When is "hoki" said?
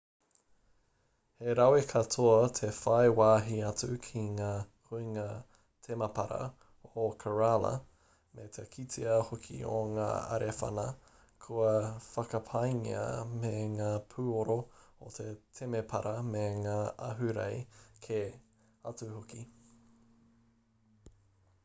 9.27-9.59, 19.19-19.45